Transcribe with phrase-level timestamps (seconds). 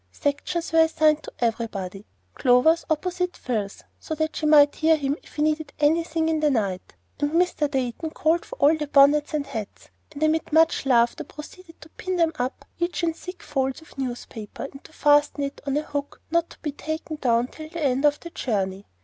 [0.11, 5.35] Sections were assigned to everybody, Clover's opposite Phil's so that she might hear him if
[5.35, 7.69] he needed anything in the night; and Mr.
[7.69, 12.31] Dayton called for all the bonnets and hats, and amid much laughter proceeded to pin
[12.39, 16.59] up each in thick folds of newspaper, and fasten it on a hook not to
[16.63, 18.87] be taken down till the end of the journey.